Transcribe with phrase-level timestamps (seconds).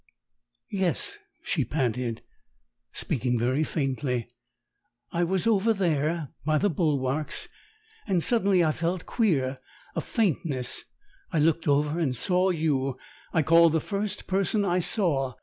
[0.71, 2.23] "Yes," she panted,
[2.91, 4.29] speaking very faintly,
[5.11, 7.47] "I was over there by the bulwarks,
[8.07, 9.59] and suddenly I felt queer
[9.95, 10.85] a faintness
[11.31, 12.97] I looked over and saw you
[13.31, 15.35] I called the first person I saw.